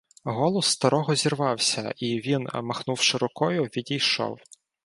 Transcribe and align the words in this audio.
—Голос 0.23 0.65
старого 0.65 1.15
зірвався, 1.15 1.93
і 1.97 2.19
він, 2.21 2.47
махнувши 2.53 3.17
рукою, 3.17 3.63
відійшов. 3.63 4.39